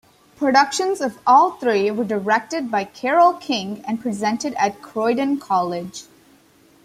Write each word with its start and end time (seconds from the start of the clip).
Productions 0.35 0.99
of 0.99 1.19
all 1.27 1.51
three 1.51 1.91
were 1.91 2.03
directed 2.03 2.71
by 2.71 2.85
Carol 2.85 3.33
King 3.33 3.85
and 3.87 4.01
presented 4.01 4.55
at 4.55 4.81
Croydon 4.81 5.37
College. 5.37 6.05